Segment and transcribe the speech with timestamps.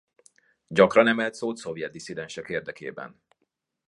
[0.67, 3.21] Gyakran emelt szót szovjet disszidensek érdekében.